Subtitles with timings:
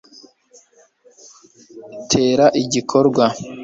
[2.11, 3.25] tera igikorwa